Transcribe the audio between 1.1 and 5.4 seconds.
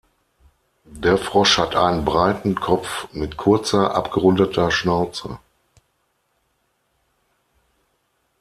Frosch hat einen breiten Kopf mit kurzer, abgerundeter Schnauze.